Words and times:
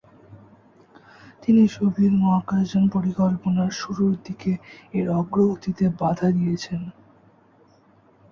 তিনি 1.43 1.61
সোভিয়েত 1.67 2.15
মহাকাশযান 2.21 2.85
পরিকল্পনার 2.95 3.71
শুরুর 3.81 4.13
দিকে 4.25 4.51
এর 4.93 5.07
অগ্রগতিতে 5.19 5.85
বাঁধা 5.99 6.27
দিয়েছেন। 6.31 6.81